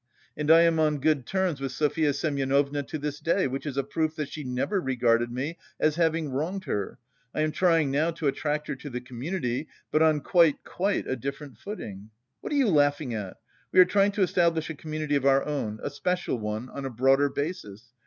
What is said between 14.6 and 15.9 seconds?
a community of our own,